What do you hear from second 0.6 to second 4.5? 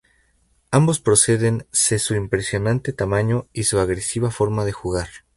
Ambos proceden se su impresionante tamaño y su agresiva